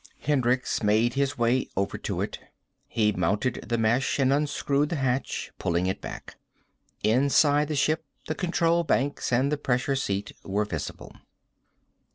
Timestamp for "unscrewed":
4.33-4.89